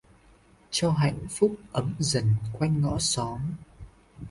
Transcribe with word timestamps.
Cho 0.71 0.91
hạnh 0.91 1.19
phúc 1.31 1.55
ấm 1.71 1.95
dần 1.99 2.31
quanh 2.53 2.81
ngõ 2.81 2.99
xóm 2.99 3.39